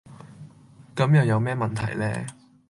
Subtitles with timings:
[0.95, 2.25] 咁又有咩問題呢